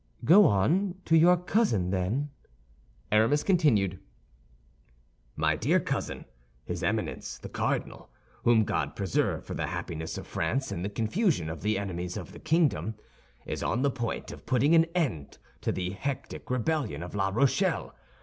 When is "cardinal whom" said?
7.49-8.63